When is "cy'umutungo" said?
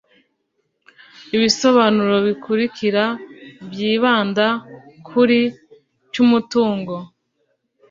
6.11-6.95